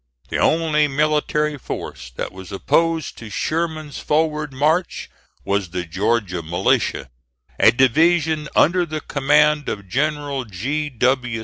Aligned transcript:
The 0.29 0.39
only 0.39 0.87
military 0.87 1.59
force 1.59 2.09
that 2.15 2.31
was 2.31 2.51
opposed 2.51 3.19
to 3.19 3.29
Sherman's 3.29 3.99
forward 3.99 4.51
march 4.51 5.11
was 5.45 5.69
the 5.69 5.85
Georgia 5.85 6.41
militia, 6.41 7.11
a 7.59 7.71
division 7.71 8.49
under 8.55 8.83
the 8.83 9.01
command 9.01 9.69
of 9.69 9.87
General 9.87 10.45
G. 10.45 10.89
W. 10.89 11.39